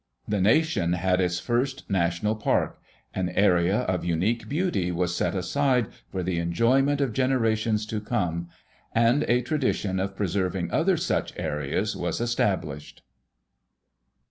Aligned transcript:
The 0.27 0.41
Nation 0.41 0.93
had 0.93 1.21
its 1.21 1.37
first 1.39 1.87
National 1.87 2.35
Park; 2.35 2.81
an 3.13 3.29
area 3.29 3.81
of 3.81 4.03
unique 4.03 4.49
beauty 4.49 4.91
was 4.91 5.15
set 5.15 5.35
aside 5.35 5.89
for 6.09 6.23
the 6.23 6.39
enjoyment 6.39 6.99
of 7.01 7.13
generations 7.13 7.85
to 7.85 8.01
come, 8.01 8.49
and 8.95 9.21
a 9.27 9.43
tradition 9.43 9.99
of 9.99 10.15
preserving 10.15 10.71
other 10.71 10.97
such 10.97 11.33
areas 11.37 11.95
was 11.95 12.19
established. 12.19 13.03